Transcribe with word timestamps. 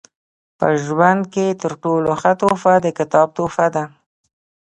په 0.57 0.67
ژوند 0.83 1.21
کښي 1.33 1.47
تر 1.61 1.71
ټولو 1.83 2.09
ښه 2.21 2.31
تحفه 2.39 2.73
د 2.85 2.87
کتاب 2.97 3.27
تحفه 3.37 3.67
ده. 3.75 3.83